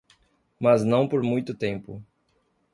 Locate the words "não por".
0.83-1.21